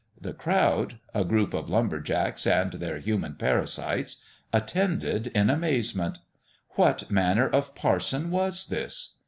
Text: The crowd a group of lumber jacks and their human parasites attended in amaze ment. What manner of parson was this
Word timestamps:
The 0.19 0.33
crowd 0.33 0.97
a 1.13 1.23
group 1.23 1.53
of 1.53 1.69
lumber 1.69 1.99
jacks 1.99 2.47
and 2.47 2.73
their 2.73 2.97
human 2.97 3.35
parasites 3.35 4.19
attended 4.51 5.27
in 5.27 5.47
amaze 5.51 5.93
ment. 5.93 6.17
What 6.69 7.11
manner 7.11 7.47
of 7.47 7.75
parson 7.75 8.31
was 8.31 8.65
this 8.65 9.13